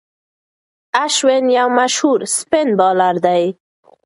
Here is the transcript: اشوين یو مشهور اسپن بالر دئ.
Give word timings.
اشوين 1.03 1.45
یو 1.57 1.67
مشهور 1.79 2.19
اسپن 2.27 2.67
بالر 2.79 3.15
دئ. 3.25 3.45